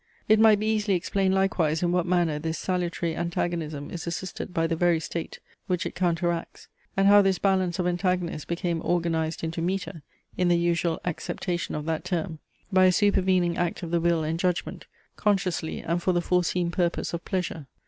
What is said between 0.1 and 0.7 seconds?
It might be